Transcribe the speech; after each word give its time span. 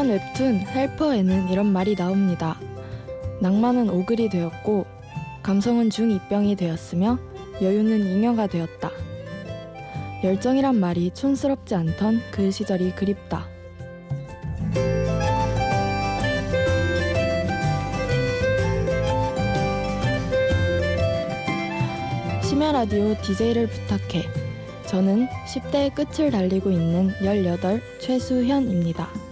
유명한 0.00 0.08
웹툰 0.08 0.60
헬퍼에는 0.60 1.50
이런 1.50 1.66
말이 1.66 1.94
나옵니다. 1.94 2.58
낭만은 3.40 3.90
오글이 3.90 4.30
되었고 4.30 4.86
감성은 5.42 5.90
중이병이 5.90 6.56
되었으며 6.56 7.18
여유는 7.60 8.06
잉여가 8.06 8.46
되었다. 8.46 8.90
열정이란 10.24 10.80
말이 10.80 11.10
촌스럽지 11.10 11.74
않던 11.74 12.22
그 12.30 12.50
시절이 12.50 12.94
그립다. 12.94 13.46
심야 22.42 22.72
라디오 22.72 23.14
DJ를 23.20 23.66
부탁해. 23.66 24.22
저는 24.86 25.28
10대의 25.46 25.94
끝을 25.94 26.30
달리고 26.30 26.70
있는 26.70 27.10
18 27.22 27.82
최수현입니다. 28.00 29.29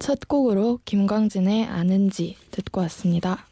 첫 0.00 0.26
곡으로 0.26 0.80
김광진의 0.86 1.66
아는지 1.66 2.36
듣고 2.52 2.80
왔습니다. 2.80 3.46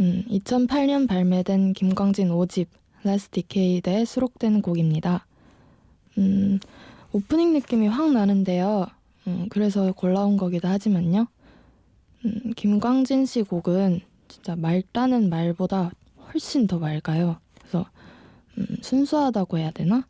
음, 0.00 0.24
2008년 0.30 1.06
발매된 1.06 1.74
김광진 1.74 2.30
5집 2.30 2.66
Last 3.04 3.30
Decade에 3.30 4.06
수록된 4.06 4.62
곡입니다. 4.62 5.26
음, 6.16 6.58
오프닝 7.12 7.52
느낌이 7.52 7.88
확 7.88 8.10
나는데요. 8.12 8.86
음, 9.26 9.46
그래서 9.50 9.92
골라온 9.92 10.38
거기도 10.38 10.66
하지만요. 10.66 11.26
음, 12.24 12.52
김광진 12.56 13.26
씨 13.26 13.42
곡은 13.42 14.00
진짜 14.28 14.56
맑다는 14.56 15.28
말보다 15.28 15.90
훨씬 16.26 16.66
더 16.66 16.78
맑아요. 16.78 17.36
그래서 17.58 17.86
음, 18.56 18.64
순수하다고 18.80 19.58
해야 19.58 19.70
되나? 19.72 20.06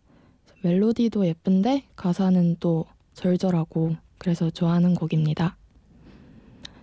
멜로디도 0.63 1.27
예쁜데 1.27 1.87
가사는 1.97 2.57
또 2.61 2.87
절절하고 3.15 3.97
그래서 4.19 4.51
좋아하는 4.51 4.95
곡입니다. 4.95 5.57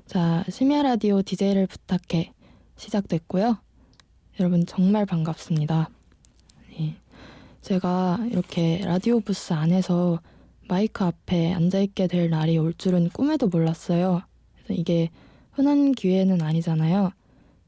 자, 0.06 0.44
심야 0.50 0.84
라디오 0.84 1.22
DJ를 1.22 1.68
부탁해 1.68 2.34
시작됐고요. 2.76 3.58
여러분 4.40 4.66
정말 4.66 5.06
반갑습니다. 5.06 5.90
네. 6.70 6.96
제가 7.62 8.20
이렇게 8.30 8.82
라디오 8.84 9.20
부스 9.20 9.54
안에서 9.54 10.20
마이크 10.68 11.04
앞에 11.04 11.54
앉아있게 11.54 12.08
될 12.08 12.30
날이 12.30 12.58
올 12.58 12.74
줄은 12.74 13.10
꿈에도 13.10 13.48
몰랐어요. 13.48 14.22
그래서 14.56 14.74
이게 14.74 15.10
흔한 15.52 15.92
기회는 15.92 16.42
아니잖아요. 16.42 17.12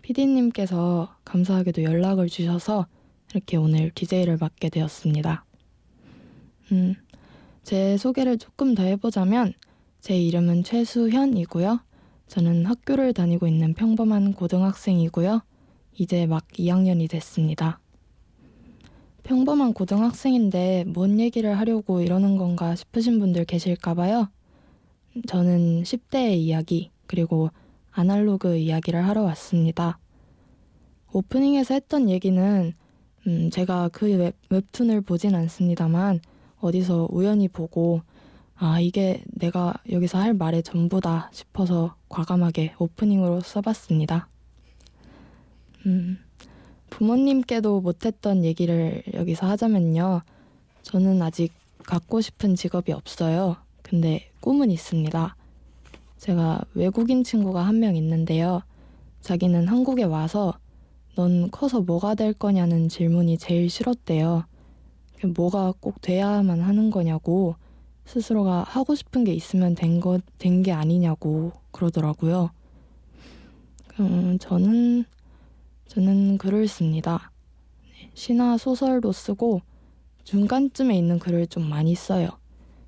PD님께서 0.02 1.16
감사하게도 1.26 1.84
연락을 1.84 2.28
주셔서 2.28 2.88
이렇게 3.32 3.58
오늘 3.58 3.92
DJ를 3.92 4.38
맡게 4.40 4.70
되었습니다. 4.70 5.46
음, 6.72 6.96
제 7.64 7.96
소개를 7.98 8.38
조금 8.38 8.76
더 8.76 8.84
해보자면 8.84 9.54
제 10.02 10.18
이름은 10.18 10.64
최수현이고요. 10.64 11.80
저는 12.28 12.66
학교를 12.66 13.14
다니고 13.14 13.48
있는 13.48 13.74
평범한 13.74 14.34
고등학생이고요. 14.34 15.42
이제 15.98 16.26
막 16.26 16.46
2학년이 16.50 17.10
됐습니다. 17.10 17.80
평범한 19.24 19.74
고등학생인데 19.74 20.86
뭔 20.88 21.20
얘기를 21.20 21.58
하려고 21.58 22.02
이러는 22.02 22.38
건가 22.38 22.76
싶으신 22.76 23.20
분들 23.20 23.46
계실까봐요. 23.46 24.30
저는 25.28 25.84
10대의 25.84 26.36
이야기, 26.38 26.92
그리고 27.08 27.50
아날로그 27.92 28.58
이야기를 28.58 29.08
하러 29.08 29.22
왔습니다. 29.24 30.00
오프닝에서 31.14 31.76
했던 31.76 32.10
얘기는 32.10 32.74
음, 33.28 33.50
제가 33.52 33.90
그 33.94 34.08
웹, 34.18 34.36
웹툰을 34.50 35.02
보진 35.02 35.36
않습니다만 35.36 36.20
어디서 36.64 37.10
우연히 37.12 37.48
보고 37.48 38.02
아 38.56 38.80
이게 38.80 39.24
내가 39.26 39.74
여기서 39.92 40.18
할 40.20 40.34
말의 40.34 40.64
전부다 40.64 41.30
싶어서 41.34 41.96
과감하게 42.10 42.76
오프닝으로 42.80 43.42
써봤습니다. 43.42 44.30
음, 45.86 46.18
부모님께도 46.90 47.82
못했던 47.82 48.46
얘기를 48.46 49.04
여기서 49.14 49.48
하자면요. 49.48 50.22
저는 50.84 51.22
아직 51.22 51.52
갖고 51.86 52.22
싶은 52.22 52.56
직업이 52.56 52.94
없어요. 52.94 53.58
근데 53.82 54.30
꿈은 54.40 54.72
있습니다. 54.72 55.36
제가 56.18 56.62
외국인 56.74 57.24
친구가 57.26 57.66
한 57.66 57.80
명 57.80 57.96
있는데요. 57.98 58.62
자기는 59.22 59.68
한국에 59.68 60.04
와서 60.04 60.54
넌 61.16 61.52
커서 61.52 61.82
뭐가 61.82 62.16
될 62.16 62.34
거냐는 62.34 62.88
질문이 62.88 63.38
제일 63.38 63.70
싫었대요. 63.70 64.46
뭐가 65.28 65.74
꼭 65.80 66.02
돼야만 66.02 66.62
하는 66.62 66.90
거냐고 66.90 67.56
스스로가 68.06 68.64
하고 68.64 68.96
싶은 68.96 69.24
게 69.24 69.34
있으면 69.34 69.76
된 69.76 70.00
거, 70.00 70.20
된 70.38 70.62
게 70.64 70.72
아니냐고 70.72 71.54
그러더라고요. 71.72 72.52
음, 74.00 74.38
저는, 74.40 75.06
저는 75.88 76.38
글을 76.38 76.68
씁니다. 76.68 77.32
네, 77.86 78.10
시나 78.14 78.58
소설도 78.58 79.12
쓰고 79.12 79.62
중간쯤에 80.24 80.98
있는 80.98 81.20
글을 81.20 81.48
좀 81.48 81.70
많이 81.70 81.96
써요. 81.96 82.30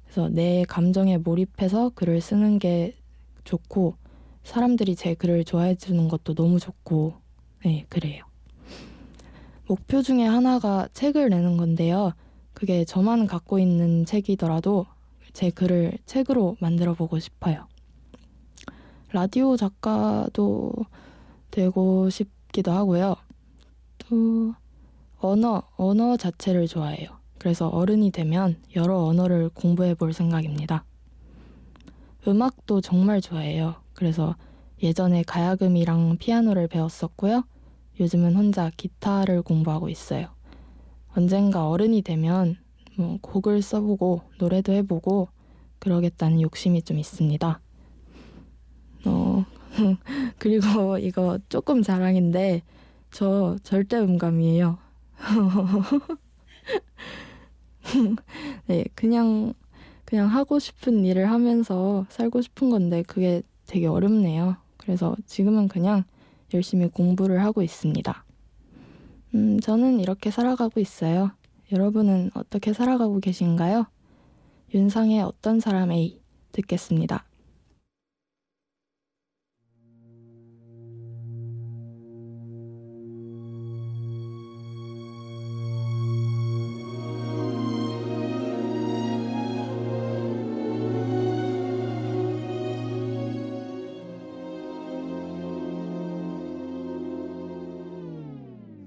그래서 0.04 0.30
내 0.30 0.64
감정에 0.68 1.18
몰입해서 1.18 1.90
글을 1.96 2.22
쓰는 2.22 2.60
게 2.60 2.96
좋고 3.44 3.96
사람들이 4.44 4.96
제 4.96 5.14
글을 5.16 5.44
좋아해 5.44 5.76
주는 5.76 6.08
것도 6.08 6.34
너무 6.34 6.60
좋고 6.60 7.14
네, 7.64 7.86
그래요. 7.90 8.24
목표 9.68 10.02
중에 10.02 10.24
하나가 10.26 10.88
책을 10.94 11.30
내는 11.30 11.58
건데요. 11.58 12.14
그게 12.56 12.86
저만 12.86 13.28
갖고 13.28 13.60
있는 13.60 14.06
책이더라도 14.06 14.88
제 15.34 15.52
글을 15.52 16.00
책으로 16.06 16.56
만들어 16.60 16.94
보고 16.96 17.20
싶어요. 17.20 17.68
라디오 19.12 19.56
작가도 19.56 20.74
되고 21.52 22.10
싶기도 22.10 22.72
하고요. 22.72 23.16
또 24.00 24.56
언어, 25.20 25.64
언어 25.76 26.18
자체를 26.18 26.68
좋아해요. 26.68 27.10
그래서 27.38 27.68
어른이 27.68 28.12
되면 28.12 28.58
여러 28.76 29.00
언어를 29.00 29.50
공부해 29.50 29.94
볼 29.94 30.14
생각입니다. 30.14 30.86
음악도 32.28 32.82
정말 32.82 33.22
좋아해요. 33.22 33.76
그래서 33.94 34.36
예전에 34.82 35.24
가야금이랑 35.24 36.18
피아노를 36.18 36.68
배웠었고요. 36.68 37.44
요즘은 38.00 38.36
혼자 38.36 38.72
기타를 38.76 39.42
공부하고 39.42 39.90
있어요. 39.90 40.35
언젠가 41.16 41.70
어른이 41.70 42.02
되면 42.02 42.58
뭐 42.98 43.18
곡을 43.22 43.62
써보고 43.62 44.22
노래도 44.38 44.74
해보고 44.74 45.30
그러겠다는 45.80 46.42
욕심이 46.42 46.82
좀 46.82 47.00
있습니다. 47.00 47.62
어, 49.06 49.46
그리고 50.38 50.98
이거 50.98 51.40
조금 51.48 51.82
자랑인데 51.82 52.64
저 53.12 53.56
절대 53.64 53.98
음감이에요. 53.98 54.78
네, 58.68 58.84
그냥 58.94 59.54
그냥 60.04 60.28
하고 60.28 60.60
싶은 60.60 61.06
일을 61.06 61.32
하면서 61.32 62.06
살고 62.10 62.42
싶은 62.42 62.70
건데 62.70 63.04
그게 63.04 63.42
되게 63.68 63.88
어렵네요. 63.88 64.58
그래서 64.76 65.16
지금은 65.26 65.70
그냥 65.70 66.04
열심히 66.54 66.90
공부를 66.90 67.42
하고 67.42 67.62
있습니다. 67.62 68.25
음, 69.36 69.60
저는 69.60 70.00
이렇게 70.00 70.32
살아가고 70.32 70.80
있어요. 70.80 71.32
여러분은 71.74 72.32
어떻게 72.36 72.72
살아가고 72.72 73.20
계신가요? 73.20 73.86
윤상의 74.74 75.22
어떤 75.24 75.60
사람 75.60 75.92
A 75.92 76.22
듣겠습니다. 76.54 77.26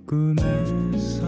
꿈에서 0.09 1.23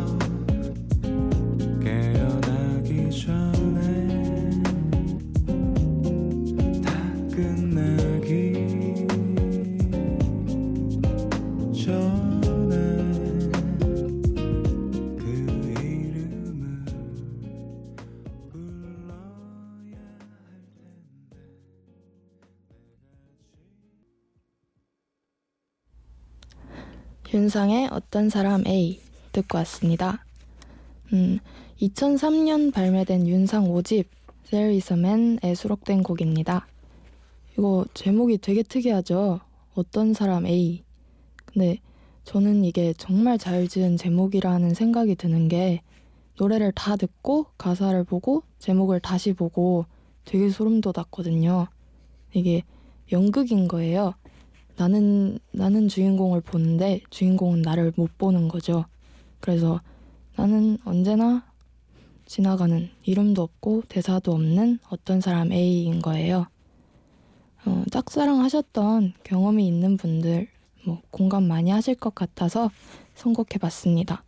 윤상의 27.51 27.89
어떤 27.91 28.29
사람 28.29 28.65
A 28.65 29.01
듣고 29.33 29.59
왔습니다. 29.59 30.25
음, 31.13 31.41
2003년 31.83 32.73
발매된 32.73 33.27
윤상 33.27 33.65
5집 33.65 34.05
There 34.51 34.73
is 34.73 34.93
a 34.93 34.97
Man에 34.97 35.57
수록된 35.57 36.05
곡입니다. 36.05 36.69
이거 37.55 37.85
제목이 37.93 38.39
되게 38.39 38.63
특이하죠? 38.63 39.41
어떤 39.75 40.15
사람 40.15 40.47
A. 40.47 40.85
근데 41.45 41.79
저는 42.23 42.65
이게 42.65 42.95
정말 42.97 43.37
잘 43.37 43.67
지은 43.67 43.97
제목이라는 43.97 44.73
생각이 44.73 45.17
드는 45.17 45.49
게 45.49 45.81
노래를 46.39 46.71
다 46.71 46.95
듣고 46.95 47.47
가사를 47.59 48.05
보고 48.05 48.45
제목을 48.61 49.01
다시 49.01 49.33
보고 49.33 49.87
되게 50.25 50.51
소름 50.51 50.81
돋았거든요. 50.81 51.67
이게 52.33 52.63
연극인 53.11 53.67
거예요. 53.67 54.15
나는 54.81 55.39
나는 55.53 55.89
주인공을 55.89 56.41
보는데 56.41 57.03
주인공은 57.11 57.61
나를 57.61 57.93
못 57.97 58.17
보는 58.17 58.49
거죠. 58.49 58.87
그래서 59.39 59.79
나는 60.37 60.79
언제나 60.87 61.45
지나가는 62.25 62.89
이름도 63.05 63.43
없고 63.43 63.83
대사도 63.89 64.33
없는 64.33 64.79
어떤 64.89 65.21
사람 65.21 65.53
A인 65.53 66.01
거예요. 66.01 66.47
어, 67.67 67.85
짝사랑 67.91 68.41
하셨던 68.41 69.13
경험이 69.23 69.67
있는 69.67 69.99
분들 69.99 70.49
뭐 70.87 71.03
공감 71.11 71.43
많이 71.43 71.71
하실 71.71 71.95
것 71.95 72.15
같아서 72.15 72.71
선곡해봤습니다. 73.17 74.23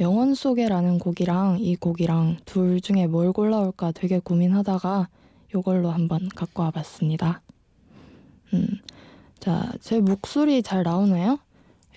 영원 0.00 0.34
속에라는 0.34 0.98
곡이랑 0.98 1.60
이 1.60 1.76
곡이랑 1.76 2.40
둘 2.44 2.82
중에 2.82 3.06
뭘 3.06 3.32
골라올까 3.32 3.92
되게 3.92 4.18
고민하다가 4.18 5.08
이걸로 5.54 5.88
한번 5.88 6.28
갖고 6.28 6.62
와봤습니다. 6.62 7.40
음, 8.52 8.66
자, 9.46 9.72
제 9.80 10.00
목소리 10.00 10.60
잘 10.60 10.82
나오나요? 10.82 11.38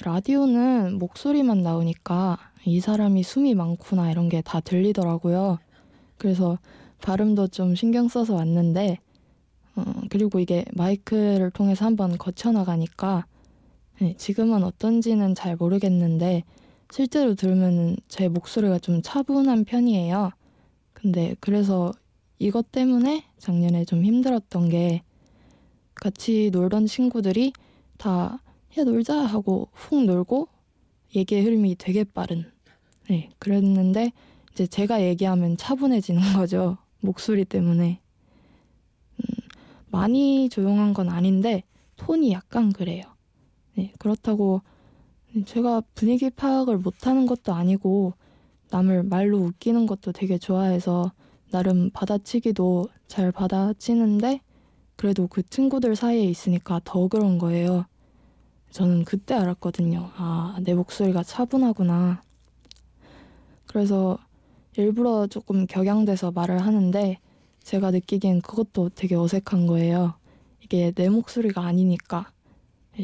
라디오는 0.03 0.99
목소리만 0.99 1.63
나오니까 1.63 2.37
이 2.63 2.79
사람이 2.79 3.23
숨이 3.23 3.55
많구나 3.55 4.11
이런 4.11 4.29
게 4.29 4.43
다 4.43 4.59
들리더라고요. 4.59 5.57
그래서 6.19 6.59
발음도 7.01 7.47
좀 7.47 7.73
신경 7.73 8.07
써서 8.07 8.35
왔는데, 8.35 8.99
어, 9.75 9.83
그리고 10.11 10.39
이게 10.39 10.63
마이크를 10.75 11.49
통해서 11.49 11.85
한번 11.85 12.19
거쳐나가니까 12.19 13.25
네, 13.99 14.13
지금은 14.15 14.63
어떤지는 14.63 15.33
잘 15.33 15.55
모르겠는데 15.55 16.43
실제로 16.91 17.33
들으면 17.33 17.97
제 18.07 18.27
목소리가 18.27 18.77
좀 18.77 19.01
차분한 19.01 19.65
편이에요. 19.65 20.29
근데 20.93 21.35
그래서 21.39 21.93
이것 22.37 22.71
때문에 22.71 23.23
작년에 23.39 23.85
좀 23.85 24.05
힘들었던 24.05 24.69
게 24.69 25.01
같이 25.99 26.49
놀던 26.51 26.87
친구들이 26.87 27.53
다 27.97 28.39
야 28.77 28.83
놀자 28.83 29.17
하고 29.25 29.69
훅 29.73 30.05
놀고 30.05 30.47
얘기의 31.15 31.43
흐름이 31.43 31.75
되게 31.77 32.03
빠른. 32.03 32.45
네 33.09 33.29
그랬는데 33.39 34.11
이제 34.51 34.67
제가 34.67 35.01
얘기하면 35.01 35.57
차분해지는 35.57 36.21
거죠 36.37 36.77
목소리 36.99 37.45
때문에. 37.45 37.99
음, 39.17 39.23
많이 39.87 40.49
조용한 40.49 40.93
건 40.93 41.09
아닌데 41.09 41.63
톤이 41.97 42.31
약간 42.31 42.71
그래요. 42.71 43.03
네 43.75 43.91
그렇다고 43.97 44.61
제가 45.45 45.81
분위기 45.95 46.29
파악을 46.29 46.77
못하는 46.77 47.25
것도 47.25 47.53
아니고 47.53 48.13
남을 48.69 49.03
말로 49.03 49.39
웃기는 49.39 49.87
것도 49.87 50.11
되게 50.11 50.37
좋아해서 50.37 51.11
나름 51.49 51.89
받아치기도 51.89 52.87
잘 53.07 53.31
받아치는데 53.31 54.41
그래도 54.99 55.27
그 55.27 55.41
친구들 55.47 55.95
사이에 55.95 56.23
있으니까 56.25 56.81
더 56.83 57.07
그런 57.07 57.37
거예요. 57.37 57.85
저는 58.71 59.05
그때 59.05 59.33
알았거든요. 59.33 60.11
아, 60.17 60.57
내 60.61 60.73
목소리가 60.73 61.23
차분하구나. 61.23 62.21
그래서 63.65 64.17
일부러 64.75 65.25
조금 65.27 65.65
격양돼서 65.67 66.31
말을 66.31 66.59
하는데 66.59 67.17
제가 67.63 67.91
느끼기엔 67.91 68.41
그것도 68.41 68.89
되게 68.89 69.15
어색한 69.15 69.67
거예요. 69.67 70.15
이게 70.61 70.91
내 70.91 71.07
목소리가 71.07 71.61
아니니까. 71.63 72.33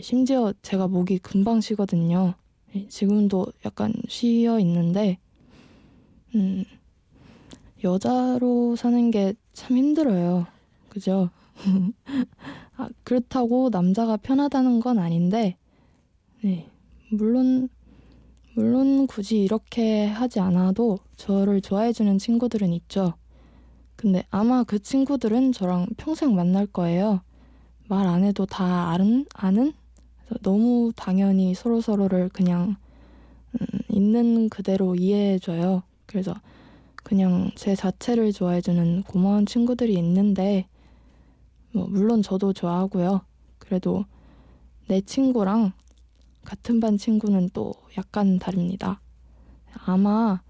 심지어 0.01 0.53
제가 0.63 0.89
목이 0.89 1.19
금방 1.19 1.61
쉬거든요. 1.61 2.33
지금도 2.89 3.47
약간 3.63 3.93
쉬어 4.09 4.59
있는데, 4.59 5.17
음, 6.35 6.65
여자로 7.85 8.75
사는 8.75 9.11
게 9.11 9.33
참 9.53 9.77
힘들어요. 9.77 10.45
그죠? 10.89 11.29
아, 12.77 12.89
그렇다고 13.03 13.69
남자가 13.71 14.17
편하다는 14.17 14.79
건 14.79 14.99
아닌데, 14.99 15.57
네, 16.43 16.69
물론, 17.11 17.69
물론 18.55 19.07
굳이 19.07 19.43
이렇게 19.43 20.05
하지 20.07 20.39
않아도 20.39 20.99
저를 21.17 21.61
좋아해주는 21.61 22.17
친구들은 22.19 22.73
있죠. 22.73 23.15
근데 23.95 24.25
아마 24.31 24.63
그 24.63 24.79
친구들은 24.79 25.53
저랑 25.53 25.87
평생 25.97 26.35
만날 26.35 26.65
거예요. 26.67 27.21
말 27.89 28.07
안 28.07 28.23
해도 28.23 28.45
다 28.45 28.91
아는, 28.91 29.25
아는? 29.35 29.73
너무 30.43 30.91
당연히 30.95 31.53
서로서로를 31.55 32.29
그냥, 32.29 32.77
음, 33.53 33.67
있는 33.89 34.49
그대로 34.49 34.95
이해해줘요. 34.95 35.83
그래서 36.05 36.33
그냥 37.03 37.51
제 37.55 37.75
자체를 37.75 38.33
좋아해주는 38.33 39.03
고마운 39.03 39.45
친구들이 39.45 39.93
있는데, 39.95 40.67
뭐 41.75 41.87
물론 41.87 42.21
저도 42.21 42.53
좋아하고요. 42.53 43.19
그래도 43.57 44.05
내 44.87 45.01
친구랑 45.01 45.73
같은 46.45 46.79
반 46.79 46.97
친구는 46.97 47.49
또 47.51 47.73
약간 47.97 48.39
다릅니다. 48.39 49.01
아마 49.85 50.41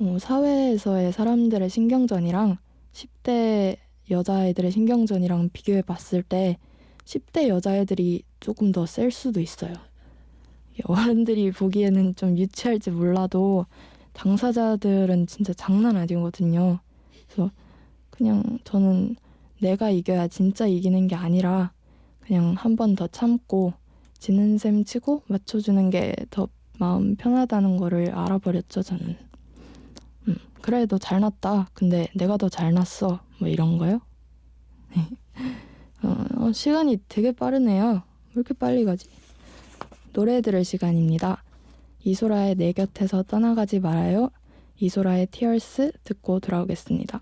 어, 0.00 0.16
사회에서의 0.18 1.12
사람들의 1.12 1.70
신경전이랑 1.70 2.58
10대 2.92 3.76
여자애들의 4.10 4.72
신경전이랑 4.72 5.50
비교해 5.52 5.82
봤을 5.82 6.24
때 6.24 6.58
10대 7.04 7.46
여자애들이 7.46 8.24
조금 8.40 8.72
더 8.72 8.86
셀 8.86 9.12
수도 9.12 9.38
있어요. 9.38 9.74
어른들이 10.84 11.52
보기에는 11.52 12.16
좀 12.16 12.36
유치할지 12.36 12.90
몰라도 12.90 13.66
당사자들은 14.14 15.28
진짜 15.28 15.52
장난 15.52 15.96
아니거든요. 15.96 16.80
그래서 17.28 17.52
그냥 18.10 18.58
저는 18.64 19.14
내가 19.60 19.90
이겨야 19.90 20.28
진짜 20.28 20.66
이기는 20.66 21.06
게 21.08 21.14
아니라 21.16 21.72
그냥 22.20 22.54
한 22.56 22.76
번 22.76 22.94
더 22.96 23.06
참고 23.08 23.72
지는 24.18 24.58
셈 24.58 24.84
치고 24.84 25.22
맞춰주는 25.28 25.90
게 25.90 26.14
더 26.30 26.48
마음 26.78 27.14
편하다는 27.16 27.76
거를 27.76 28.10
알아버렸죠 28.14 28.82
저는. 28.82 29.16
음, 30.28 30.36
그래 30.62 30.86
너 30.86 30.96
잘났다. 30.98 31.68
근데 31.74 32.08
내가 32.14 32.36
더 32.38 32.48
잘났어. 32.48 33.20
뭐 33.38 33.48
이런 33.48 33.76
거요? 33.78 34.00
어, 36.02 36.24
어, 36.38 36.52
시간이 36.52 36.98
되게 37.08 37.32
빠르네요. 37.32 37.84
왜 38.28 38.32
이렇게 38.34 38.54
빨리 38.54 38.84
가지? 38.84 39.08
노래 40.14 40.40
들을 40.40 40.64
시간입니다. 40.64 41.42
이소라의 42.04 42.54
내 42.56 42.72
곁에서 42.72 43.22
떠나가지 43.22 43.78
말아요. 43.80 44.30
이소라의 44.78 45.26
티얼스 45.26 45.92
듣고 46.04 46.40
돌아오겠습니다. 46.40 47.20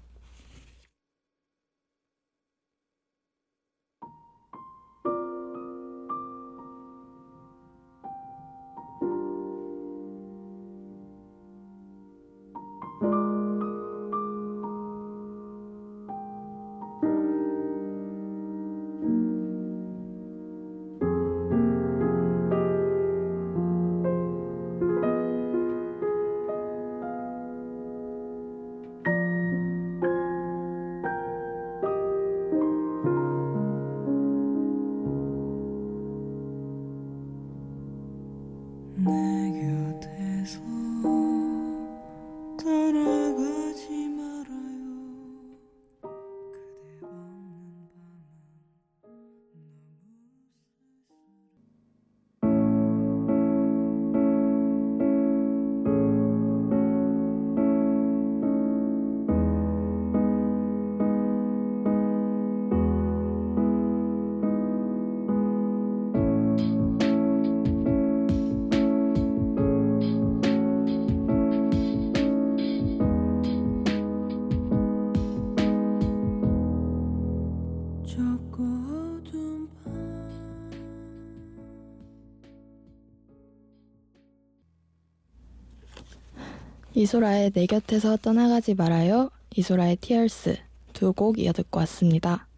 이소라의 86.98 87.52
내 87.52 87.66
곁에서 87.66 88.16
떠나가지 88.16 88.74
말아요. 88.74 89.30
이소라의 89.54 89.98
티얼스 90.00 90.56
두 90.92 91.12
곡 91.12 91.38
이어 91.38 91.52
듣고 91.52 91.78
왔습니다. 91.78 92.48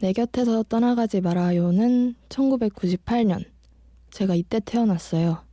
내 0.00 0.12
곁에서 0.12 0.64
떠나가지 0.64 1.20
말아요는 1.20 2.16
1998년 2.28 3.44
제가 4.10 4.34
이때 4.34 4.58
태어났어요. 4.58 5.44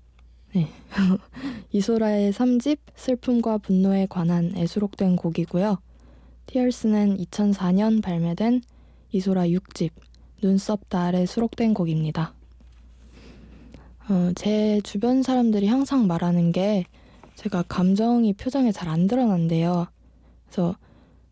네. 0.56 0.68
이소라의 1.74 2.34
3집 2.34 2.80
슬픔과 2.96 3.60
분노에 3.60 4.08
관한에 4.08 4.66
수록된 4.66 5.16
곡이고요. 5.16 5.78
티얼스는 6.48 7.18
2004년 7.18 8.02
발매된 8.02 8.64
이소라 9.12 9.44
6집 9.44 9.92
눈썹 10.42 10.90
달에 10.90 11.28
수록된 11.28 11.76
곡입니다. 11.76 12.34
어, 14.10 14.32
제 14.34 14.82
주변 14.84 15.22
사람들이 15.22 15.68
항상 15.68 16.08
말하는 16.08 16.52
게 16.52 16.86
제가 17.42 17.64
감정이 17.68 18.34
표정에 18.34 18.72
잘 18.72 18.88
안 18.90 19.08
드러난대요. 19.08 19.88
그래서 20.46 20.76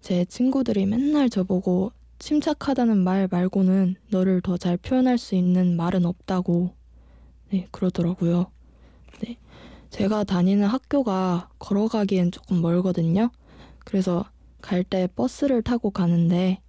제 0.01 0.25
친구들이 0.25 0.85
맨날 0.85 1.29
저보고 1.29 1.91
침착하다는 2.19 2.97
말 2.97 3.27
말고는 3.29 3.95
너를 4.09 4.41
더 4.41 4.57
잘 4.57 4.77
표현할 4.77 5.17
수 5.17 5.35
있는 5.35 5.75
말은 5.77 6.05
없다고 6.05 6.71
네, 7.51 7.67
그러더라고요. 7.71 8.47
네. 9.21 9.37
제가 9.91 10.23
다니는 10.23 10.67
학교가 10.67 11.49
걸어가기엔 11.59 12.31
조금 12.31 12.61
멀거든요. 12.61 13.29
그래서 13.85 14.25
갈 14.61 14.83
때 14.83 15.07
버스를 15.15 15.61
타고 15.61 15.91
가는데 15.91 16.59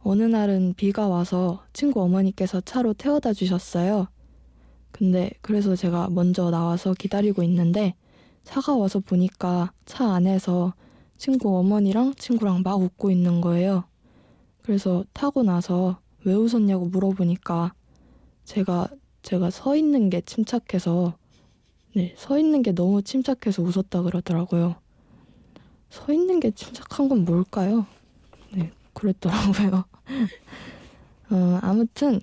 어느 0.00 0.22
날은 0.22 0.74
비가 0.76 1.08
와서 1.08 1.64
친구 1.72 2.02
어머니께서 2.02 2.60
차로 2.62 2.94
태워다 2.94 3.32
주셨어요. 3.34 4.08
근데 4.92 5.30
그래서 5.42 5.76
제가 5.76 6.08
먼저 6.10 6.50
나와서 6.50 6.94
기다리고 6.94 7.42
있는데 7.42 7.94
차가 8.44 8.76
와서 8.76 9.00
보니까 9.00 9.72
차 9.84 10.12
안에서 10.12 10.74
친구 11.16 11.56
어머니랑 11.58 12.14
친구랑 12.14 12.62
막 12.62 12.80
웃고 12.80 13.10
있는 13.10 13.40
거예요. 13.40 13.84
그래서 14.62 15.04
타고 15.12 15.42
나서 15.42 16.00
왜 16.24 16.34
웃었냐고 16.34 16.86
물어보니까 16.86 17.72
제가 18.44 18.88
제가 19.22 19.50
서 19.50 19.76
있는 19.76 20.10
게 20.10 20.20
침착해서 20.20 21.16
네, 21.94 22.14
서 22.16 22.38
있는 22.38 22.62
게 22.62 22.72
너무 22.72 23.02
침착해서 23.02 23.62
웃었다 23.62 24.02
그러더라고요. 24.02 24.76
서 25.90 26.12
있는 26.12 26.38
게 26.38 26.50
침착한 26.50 27.08
건 27.08 27.24
뭘까요? 27.24 27.86
네, 28.52 28.70
그랬더라고요. 28.92 29.84
어, 31.30 31.58
아무튼 31.62 32.20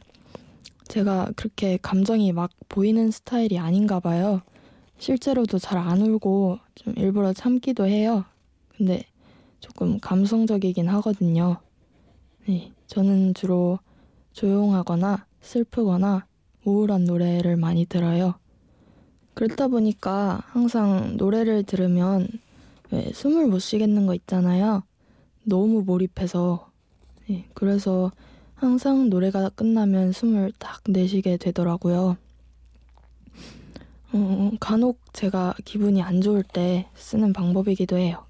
제가 0.87 1.31
그렇게 1.35 1.77
감정이 1.81 2.31
막 2.31 2.51
보이는 2.69 3.11
스타일이 3.11 3.57
아닌가 3.57 3.99
봐요. 3.99 4.41
실제로도 5.05 5.59
잘 5.59 5.77
안 5.77 6.01
울고 6.01 6.57
좀 6.73 6.95
일부러 6.97 7.31
참기도 7.31 7.85
해요. 7.85 8.25
근데 8.75 9.03
조금 9.59 9.99
감성적이긴 9.99 10.87
하거든요. 10.87 11.57
네, 12.47 12.71
저는 12.87 13.35
주로 13.35 13.77
조용하거나 14.33 15.27
슬프거나 15.41 16.25
우울한 16.65 17.03
노래를 17.03 17.55
많이 17.55 17.85
들어요. 17.85 18.33
그렇다 19.35 19.67
보니까 19.67 20.41
항상 20.47 21.17
노래를 21.17 21.61
들으면 21.61 22.27
왜 22.89 23.11
숨을 23.13 23.45
못 23.45 23.59
쉬겠는 23.59 24.07
거 24.07 24.15
있잖아요. 24.15 24.81
너무 25.43 25.83
몰입해서. 25.83 26.71
네, 27.29 27.45
그래서 27.53 28.11
항상 28.55 29.11
노래가 29.11 29.49
끝나면 29.49 30.13
숨을 30.13 30.51
딱 30.57 30.81
내쉬게 30.89 31.37
되더라고요. 31.37 32.17
어, 34.17 34.51
간혹 34.61 35.01
제가 35.11 35.55
기분이 35.65 36.01
안 36.01 36.21
좋을 36.21 36.41
때 36.41 36.87
쓰는 36.95 37.33
방법이기도 37.33 37.97
해요. 37.97 38.25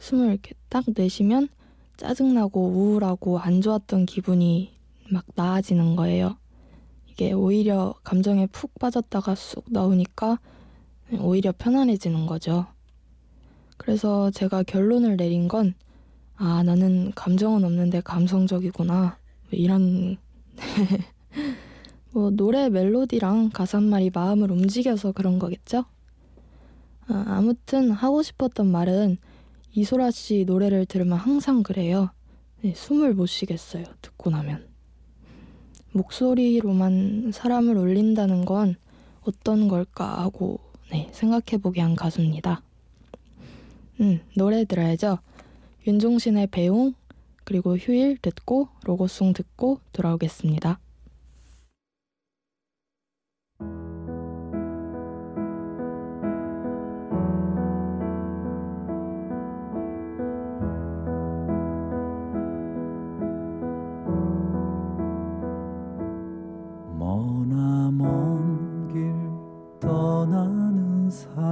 숨을 0.00 0.30
이렇게 0.30 0.54
딱 0.68 0.84
내쉬면 0.92 1.48
짜증나고 1.96 2.60
우울하고 2.60 3.38
안 3.38 3.60
좋았던 3.60 4.06
기분이 4.06 4.72
막 5.12 5.24
나아지는 5.36 5.94
거예요. 5.94 6.36
이게 7.06 7.30
오히려 7.32 7.94
감정에 8.02 8.46
푹 8.46 8.76
빠졌다가 8.80 9.36
쑥 9.36 9.66
나오니까 9.68 10.40
오히려 11.20 11.52
편안해지는 11.56 12.26
거죠. 12.26 12.66
그래서 13.76 14.32
제가 14.32 14.64
결론을 14.64 15.16
내린 15.16 15.46
건, 15.46 15.74
아, 16.34 16.64
나는 16.64 17.12
감정은 17.14 17.62
없는데 17.62 18.00
감성적이구나. 18.00 19.16
이런, 19.52 20.16
뭐, 22.14 22.30
노래 22.30 22.68
멜로디랑 22.68 23.50
가사말이 23.50 24.12
마음을 24.14 24.52
움직여서 24.52 25.10
그런 25.10 25.40
거겠죠? 25.40 25.84
아, 27.08 27.24
아무튼 27.26 27.90
하고 27.90 28.22
싶었던 28.22 28.70
말은 28.70 29.18
이소라 29.72 30.12
씨 30.12 30.44
노래를 30.46 30.86
들으면 30.86 31.18
항상 31.18 31.64
그래요. 31.64 32.10
네, 32.62 32.72
숨을 32.72 33.14
못 33.14 33.26
쉬겠어요. 33.26 33.82
듣고 34.00 34.30
나면. 34.30 34.64
목소리로만 35.90 37.32
사람을 37.34 37.76
울린다는 37.76 38.44
건 38.44 38.76
어떤 39.22 39.66
걸까 39.66 40.22
하고 40.22 40.60
네, 40.92 41.08
생각해보게 41.10 41.80
한 41.80 41.96
가수입니다. 41.96 42.62
음, 44.00 44.20
노래 44.36 44.64
들어야죠. 44.64 45.18
윤종신의 45.84 46.46
배웅, 46.52 46.94
그리고 47.42 47.76
휴일 47.76 48.18
듣고 48.18 48.68
로고송 48.84 49.32
듣고 49.32 49.80
돌아오겠습니다. 49.90 50.78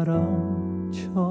사람처럼 0.03 1.23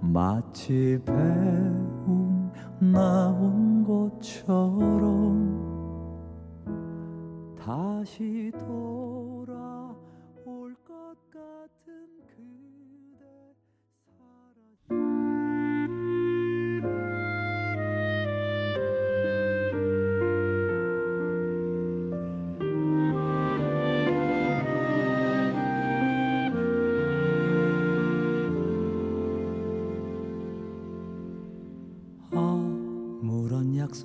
마치 0.00 0.98
배웅 1.04 2.52
나온 2.78 3.84
것처럼 3.84 5.46
다시 7.58 8.50
돌아올 8.58 9.96
것 10.84 11.16
같은 11.30 12.06
그 12.28 12.75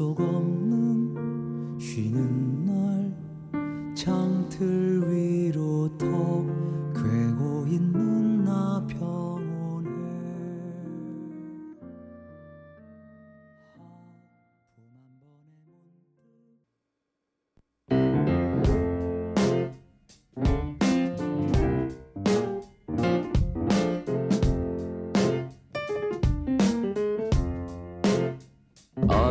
아무 0.01 0.50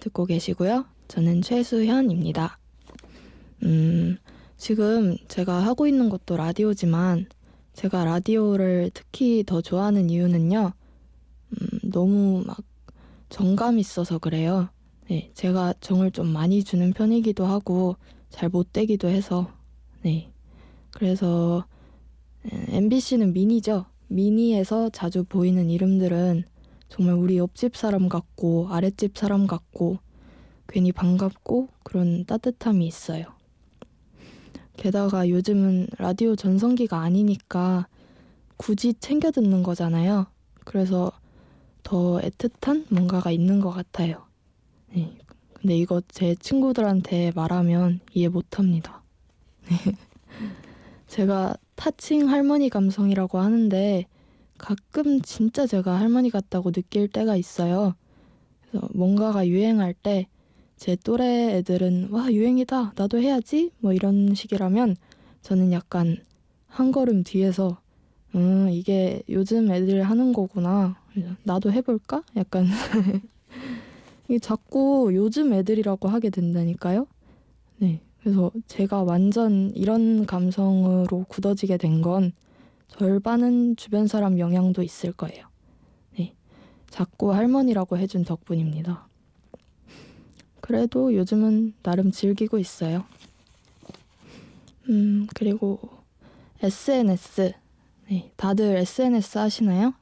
듣고 0.00 0.26
계시고요. 0.26 0.84
저는 1.08 1.42
최수현입니다. 1.42 2.58
음, 3.64 4.16
지금 4.56 5.16
제가 5.28 5.54
하고 5.64 5.86
있는 5.86 6.08
것도 6.08 6.36
라디오지만 6.36 7.26
제가 7.72 8.04
라디오를 8.04 8.90
특히 8.92 9.44
더 9.46 9.60
좋아하는 9.60 10.10
이유는요. 10.10 10.72
음, 11.50 11.78
너무 11.90 12.42
막 12.46 12.58
정감 13.28 13.78
있어서 13.78 14.18
그래요. 14.18 14.68
네, 15.08 15.30
제가 15.34 15.74
정을 15.80 16.10
좀 16.10 16.28
많이 16.28 16.62
주는 16.64 16.92
편이기도 16.92 17.46
하고 17.46 17.96
잘 18.30 18.50
못 18.50 18.72
되기도 18.72 19.08
해서 19.08 19.50
네. 20.02 20.30
그래서 20.90 21.64
MBC는 22.44 23.32
미니죠. 23.32 23.86
미니에서 24.08 24.90
자주 24.90 25.24
보이는 25.24 25.70
이름들은 25.70 26.44
정말 26.88 27.14
우리 27.14 27.38
옆집 27.38 27.76
사람 27.76 28.08
같고 28.08 28.68
아랫집 28.70 29.16
사람 29.16 29.46
같고 29.46 29.98
괜히 30.68 30.92
반갑고 30.92 31.68
그런 31.82 32.24
따뜻함이 32.24 32.86
있어요. 32.86 33.24
게다가 34.76 35.28
요즘은 35.28 35.88
라디오 35.98 36.36
전성기가 36.36 37.00
아니니까 37.00 37.88
굳이 38.56 38.94
챙겨 38.94 39.30
듣는 39.30 39.62
거잖아요. 39.62 40.26
그래서 40.64 41.10
더 41.82 42.20
애틋한 42.20 42.86
뭔가가 42.90 43.30
있는 43.30 43.60
것 43.60 43.70
같아요. 43.70 44.26
네. 44.94 45.16
근데 45.54 45.76
이거 45.76 46.00
제 46.08 46.34
친구들한테 46.36 47.32
말하면 47.34 48.00
이해 48.14 48.28
못 48.28 48.58
합니다. 48.58 49.02
제가 51.08 51.56
타칭 51.74 52.28
할머니 52.28 52.68
감성이라고 52.68 53.38
하는데 53.38 54.06
가끔 54.58 55.20
진짜 55.22 55.66
제가 55.66 55.98
할머니 55.98 56.30
같다고 56.30 56.72
느낄 56.72 57.08
때가 57.08 57.36
있어요. 57.36 57.94
그래서 58.70 58.88
뭔가가 58.94 59.46
유행할 59.46 59.94
때 59.94 60.28
제 60.78 60.96
또래 61.02 61.56
애들은 61.56 62.10
와 62.12 62.32
유행이다. 62.32 62.92
나도 62.94 63.18
해야지. 63.18 63.72
뭐 63.80 63.92
이런 63.92 64.34
식이라면 64.34 64.96
저는 65.42 65.72
약간 65.72 66.18
한 66.68 66.92
걸음 66.92 67.24
뒤에서 67.24 67.80
음 68.36 68.68
이게 68.70 69.22
요즘 69.28 69.72
애들 69.72 70.02
하는 70.04 70.32
거구나. 70.32 70.96
나도 71.42 71.72
해볼까? 71.72 72.22
약간 72.36 72.66
이게 74.28 74.38
자꾸 74.38 75.10
요즘 75.14 75.52
애들이라고 75.52 76.08
하게 76.08 76.30
된다니까요. 76.30 77.06
네. 77.78 78.00
그래서 78.20 78.52
제가 78.68 79.02
완전 79.02 79.72
이런 79.74 80.26
감성으로 80.26 81.24
굳어지게 81.28 81.76
된 81.76 82.02
건 82.02 82.32
절반은 82.88 83.76
주변 83.76 84.06
사람 84.06 84.38
영향도 84.38 84.82
있을 84.82 85.12
거예요. 85.12 85.46
네. 86.18 86.34
자꾸 86.90 87.32
할머니라고 87.32 87.96
해준 87.98 88.24
덕분입니다. 88.24 89.06
그래도 90.60 91.14
요즘은 91.14 91.74
나름 91.82 92.10
즐기고 92.10 92.58
있어요. 92.58 93.04
음, 94.88 95.26
그리고 95.34 95.78
SNS. 96.62 97.52
네, 98.10 98.32
다들 98.36 98.76
SNS 98.76 99.38
하시나요? 99.38 99.94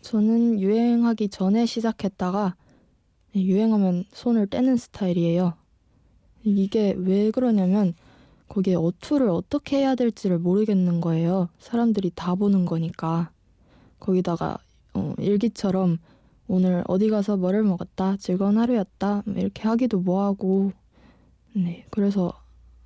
저는 0.00 0.60
유행하기 0.60 1.28
전에 1.28 1.66
시작했다가 1.66 2.54
네, 3.32 3.42
유행하면 3.42 4.04
손을 4.12 4.46
떼는 4.46 4.76
스타일이에요. 4.76 5.54
이게 6.44 6.94
왜 6.96 7.30
그러냐면 7.32 7.94
거기에 8.48 8.74
어투를 8.74 9.28
어떻게 9.28 9.78
해야 9.78 9.94
될지를 9.94 10.38
모르겠는 10.38 11.00
거예요. 11.00 11.48
사람들이 11.58 12.12
다 12.14 12.34
보는 12.34 12.64
거니까. 12.64 13.30
거기다가 13.98 14.58
어, 14.94 15.14
일기처럼 15.18 15.98
오늘 16.48 16.84
어디 16.86 17.10
가서 17.10 17.36
뭐를 17.36 17.62
먹었다, 17.64 18.16
즐거운 18.18 18.56
하루였다 18.56 19.24
이렇게 19.34 19.62
하기도 19.62 20.00
뭐하고 20.00 20.72
네 21.54 21.84
그래서 21.90 22.32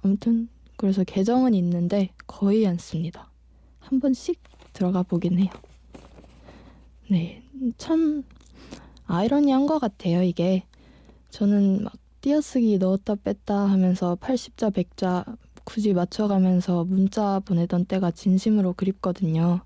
아무튼 0.03 0.49
그래서 0.77 1.05
계정은 1.05 1.53
있는데 1.55 2.11
거의 2.27 2.67
안 2.67 2.79
씁니다. 2.79 3.31
한 3.81 4.01
번씩 4.01 4.41
들어가 4.73 5.03
보긴 5.03 5.39
해요. 5.39 5.51
네, 7.11 7.43
참 7.77 8.23
아이러니한 9.07 9.67
것 9.67 9.79
같아요 9.79 10.23
이게. 10.23 10.65
저는 11.31 11.85
막 11.85 11.93
띄어쓰기 12.21 12.79
넣었다 12.79 13.15
뺐다 13.15 13.55
하면서 13.69 14.17
80자 14.17 14.73
100자 14.73 15.37
굳이 15.65 15.93
맞춰가면서 15.93 16.85
문자 16.85 17.41
보내던 17.41 17.85
때가 17.87 18.11
진심으로 18.11 18.73
그립거든요. 18.75 19.61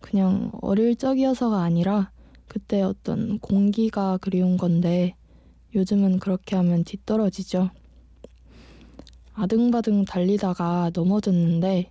그냥 0.00 0.50
어릴 0.62 0.96
적이어서가 0.96 1.62
아니라 1.62 2.10
그때 2.48 2.82
어떤 2.82 3.38
공기가 3.38 4.18
그리운 4.18 4.56
건데 4.56 5.14
요즘은 5.74 6.20
그렇게 6.20 6.56
하면 6.56 6.84
뒤떨어지죠. 6.84 7.70
아등바등 9.34 10.04
달리다가 10.04 10.90
넘어졌는데 10.94 11.90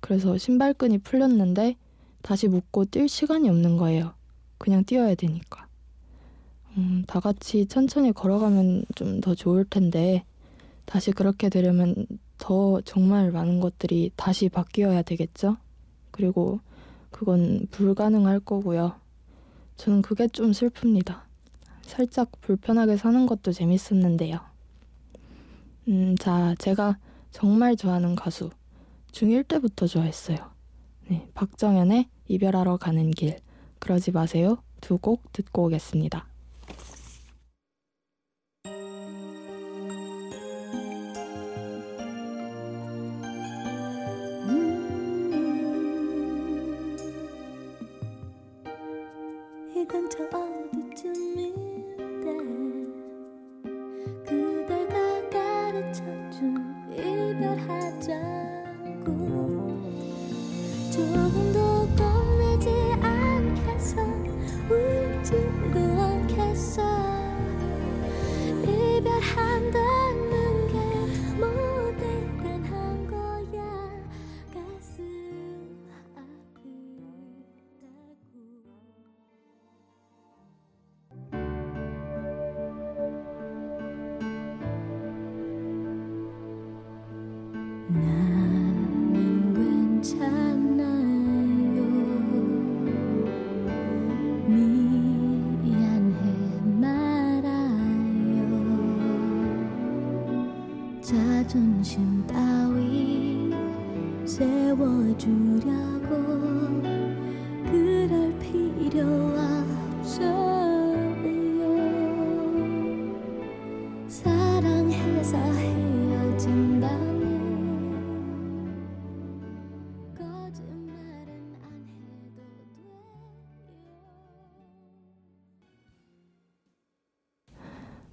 그래서 0.00 0.38
신발끈이 0.38 0.98
풀렸는데 0.98 1.76
다시 2.22 2.48
묶고 2.48 2.86
뛸 2.86 3.08
시간이 3.08 3.48
없는 3.48 3.76
거예요. 3.76 4.14
그냥 4.56 4.84
뛰어야 4.84 5.14
되니까. 5.14 5.66
음, 6.76 7.04
다 7.06 7.20
같이 7.20 7.66
천천히 7.66 8.12
걸어가면 8.12 8.84
좀 8.94 9.20
더 9.20 9.34
좋을 9.34 9.64
텐데 9.64 10.24
다시 10.84 11.10
그렇게 11.12 11.48
되려면 11.48 12.06
더 12.38 12.80
정말 12.82 13.30
많은 13.32 13.60
것들이 13.60 14.12
다시 14.16 14.48
바뀌어야 14.48 15.02
되겠죠? 15.02 15.56
그리고 16.10 16.60
그건 17.10 17.66
불가능할 17.70 18.40
거고요. 18.40 18.94
저는 19.76 20.02
그게 20.02 20.28
좀 20.28 20.52
슬픕니다. 20.52 21.22
살짝 21.82 22.30
불편하게 22.40 22.96
사는 22.96 23.26
것도 23.26 23.52
재밌었는데요. 23.52 24.40
음, 25.88 26.16
자, 26.18 26.54
제가 26.58 26.98
정말 27.30 27.76
좋아하는 27.76 28.14
가수. 28.14 28.50
중1 29.12 29.48
때부터 29.48 29.86
좋아했어요. 29.86 30.36
네, 31.08 31.28
박정현의 31.34 32.08
이별하러 32.28 32.76
가는 32.76 33.10
길. 33.10 33.36
그러지 33.78 34.12
마세요. 34.12 34.62
두 34.80 34.98
곡 34.98 35.32
듣고 35.32 35.64
오겠습니다. 35.64 36.27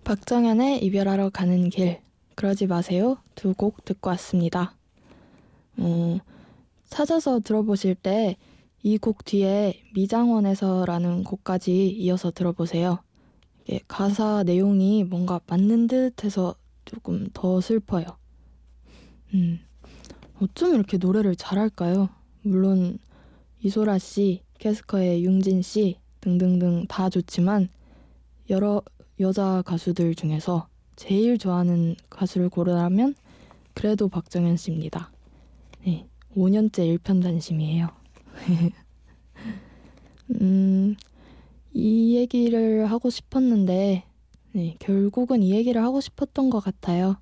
박정현의 0.06 0.84
이별하러 0.86 1.30
가는 1.32 1.69
길. 1.69 1.99
그러지 2.36 2.67
마세요. 2.67 3.17
두 3.34 3.54
곡 3.54 3.84
듣고 3.86 4.10
왔습니다. 4.12 4.75
어, 5.78 6.19
찾아서 6.86 7.39
들어보실 7.39 7.95
때 7.95 8.38
이 8.84 8.99
곡 8.99 9.25
뒤에 9.25 9.82
미장원에서라는 9.95 11.23
곡까지 11.23 11.88
이어서 11.88 12.30
들어보세요. 12.30 12.99
가사 13.88 14.43
내용이 14.43 15.04
뭔가 15.04 15.39
맞는 15.47 15.88
듯 15.88 16.23
해서 16.23 16.54
조금 16.86 17.28
더 17.34 17.60
슬퍼요. 17.62 18.06
음, 19.34 19.60
어쩜 20.39 20.76
이렇게 20.76 20.98
노래를 20.98 21.36
잘할까요? 21.36 22.10
물론 22.41 23.00
이소라 23.62 23.98
씨, 23.98 24.43
캐스커의 24.60 25.26
융진 25.26 25.62
씨 25.62 25.98
등등등 26.21 26.86
다 26.88 27.10
좋지만 27.10 27.69
여러 28.50 28.82
여자 29.19 29.62
가수들 29.65 30.15
중에서 30.15 30.67
제일 30.95 31.38
좋아하는 31.38 31.95
가수를 32.10 32.50
고르라면 32.50 33.15
그래도 33.74 34.08
박정현 34.08 34.58
씨입니다. 34.58 35.12
네, 35.86 36.08
5년째 36.36 36.88
일편단심이에요. 36.88 37.89
음, 40.41 40.95
이 41.74 42.15
얘기를 42.15 42.86
하고 42.86 43.10
싶었는데 43.10 44.04
네, 44.56 44.78
결국은 44.80 45.44
이 45.44 45.52
얘기를 45.52 45.84
하고 45.84 46.00
싶었던 46.00 46.50
것 46.50 46.62
같아요. 46.62 47.18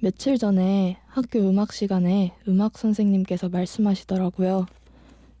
며칠 0.00 0.38
전에 0.38 0.98
학교 1.06 1.38
음악 1.40 1.72
시간에 1.72 2.34
음악 2.48 2.78
선생님께서 2.78 3.50
말씀하시더라고요. 3.50 4.64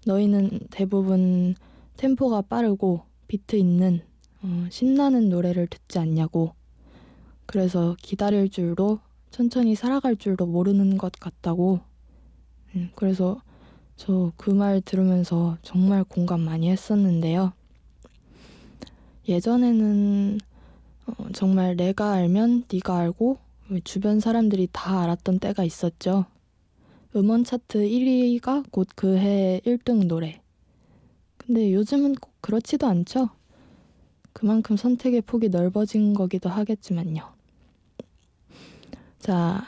너희는 0.06 0.60
대부분 0.70 1.54
템포가 1.96 2.42
빠르고 2.42 3.02
비트 3.28 3.56
있는 3.56 4.02
어, 4.42 4.66
신나는 4.70 5.30
노래를 5.30 5.68
듣지 5.68 5.98
않냐고. 5.98 6.52
그래서 7.46 7.96
기다릴 8.02 8.50
줄도 8.50 9.00
천천히 9.30 9.74
살아갈 9.74 10.16
줄도 10.16 10.46
모르는 10.46 10.98
것 10.98 11.12
같다고. 11.12 11.80
음, 12.74 12.90
그래서 12.94 13.40
저 13.96 14.32
그 14.36 14.52
말 14.52 14.82
들으면서 14.82 15.56
정말 15.62 16.04
공감 16.04 16.40
많이 16.42 16.70
했었는데요. 16.70 17.52
예전에는 19.28 20.38
어, 21.06 21.26
정말 21.32 21.76
내가 21.76 22.12
알면 22.12 22.64
네가 22.72 22.98
알고 22.98 23.38
주변 23.84 24.20
사람들이 24.20 24.68
다 24.72 25.02
알았던 25.02 25.38
때가 25.38 25.64
있었죠. 25.64 26.26
음원 27.14 27.44
차트 27.44 27.78
1위가 27.78 28.70
곧 28.70 28.88
그해 28.94 29.60
1등 29.64 30.06
노래. 30.06 30.40
근데 31.36 31.72
요즘은 31.72 32.16
꼭 32.16 32.32
그렇지도 32.40 32.86
않죠. 32.86 33.30
그만큼 34.32 34.76
선택의 34.76 35.22
폭이 35.22 35.48
넓어진 35.48 36.12
거기도 36.12 36.48
하겠지만요. 36.50 37.22
자, 39.18 39.64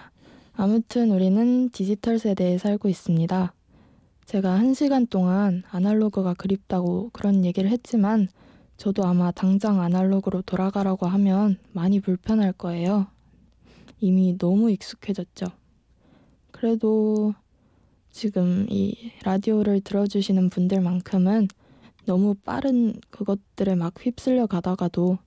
아무튼 0.55 1.11
우리는 1.11 1.71
디지털 1.71 2.19
세대에 2.19 2.59
살고 2.59 2.89
있습니다. 2.89 3.55
제가 4.27 4.51
한 4.51 4.75
시간 4.75 5.07
동안 5.07 5.63
아날로그가 5.71 6.35
그립다고 6.35 7.11
그런 7.15 7.45
얘기를 7.45 7.71
했지만 7.71 8.29
저도 8.79 9.05
아마 9.05 9.31
당장 9.33 9.81
아날로그로 9.83 10.43
돌아가라고 10.43 11.07
하면 11.07 11.59
많이 11.73 12.01
불편할 12.01 12.53
거예요. 12.53 13.09
이미 14.01 14.39
너무 14.39 14.71
익숙해졌죠. 14.71 15.47
그래도 16.53 17.35
지금 18.11 18.67
이 18.71 19.13
라디오를 19.25 19.81
들어주시는 19.81 20.51
분들만큼은 20.51 21.49
너무 22.07 22.35
빠른 22.35 22.95
그것들에 23.11 23.75
막 23.77 23.95
휩쓸려 24.01 24.47
가다가도 24.47 25.19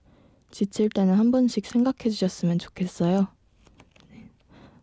지칠 0.52 0.90
때는 0.90 1.14
한 1.16 1.32
번씩 1.32 1.66
생각해 1.66 2.10
주셨으면 2.10 2.60
좋겠어요. 2.60 3.28
네. 4.12 4.30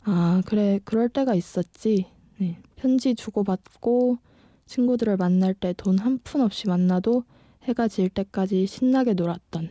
아, 0.05 0.43
그래, 0.47 0.81
그럴 0.85 1.09
때가 1.09 1.35
있었지. 1.35 2.07
네. 2.39 2.59
편지 2.77 3.15
주고받고 3.15 4.19
친구들을 4.67 5.17
만날 5.17 5.55
때 5.55 5.73
돈 5.75 5.99
한 6.01 6.21
푼 6.23 6.43
없이 6.43 6.69
만나도 6.69 7.25
해가 7.69 7.87
질 7.87 8.09
때까지 8.09 8.67
신나게 8.67 9.13
놀았던 9.13 9.71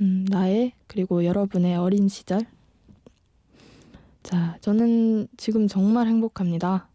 음, 0.00 0.24
나의 0.30 0.72
그리고 0.86 1.24
여러분의 1.24 1.76
어린 1.76 2.08
시절 2.08 2.40
자, 4.22 4.56
저는 4.60 5.26
지금 5.36 5.66
정말 5.66 6.06
행복합니다. 6.06 6.88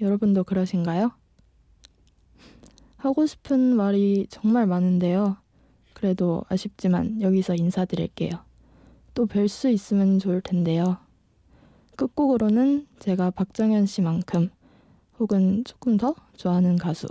여러분도 0.00 0.44
그러신가요? 0.44 1.12
하고 2.96 3.24
싶은 3.24 3.76
말이 3.76 4.26
정말 4.28 4.66
많은데요. 4.66 5.36
그래도 5.94 6.44
아쉽지만 6.48 7.20
여기서 7.20 7.54
인사드릴게요. 7.54 8.30
또 9.14 9.26
뵐 9.26 9.46
수 9.48 9.70
있으면 9.70 10.18
좋을 10.18 10.40
텐데요. 10.40 10.98
끝곡으로는 11.96 12.86
제가 12.98 13.30
박정현 13.30 13.86
씨만큼 13.86 14.50
혹은 15.18 15.64
조금 15.64 15.96
더 15.96 16.14
좋아하는 16.36 16.76
가수 16.76 17.06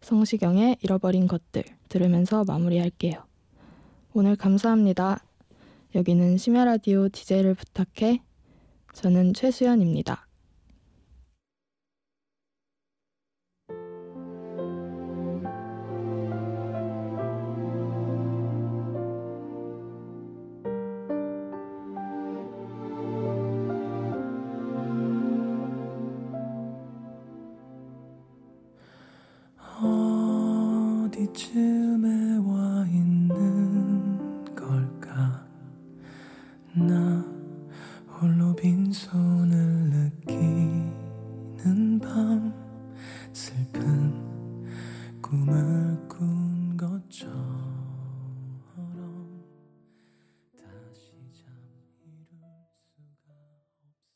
성시경의 0.00 0.78
잃어버린 0.80 1.26
것들 1.26 1.62
들으면서 1.88 2.44
마무리할게요. 2.44 3.24
오늘 4.12 4.36
감사합니다. 4.36 5.22
여기는 5.94 6.36
심야라디오 6.36 7.08
DJ를 7.10 7.54
부탁해 7.54 8.22
저는 8.92 9.34
최수연입니다. 9.34 10.26